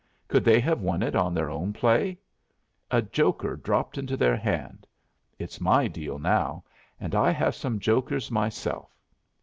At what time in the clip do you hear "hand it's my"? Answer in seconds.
4.35-5.87